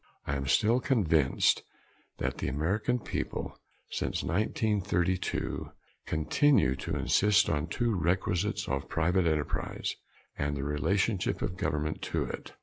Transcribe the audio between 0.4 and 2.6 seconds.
still convinced that the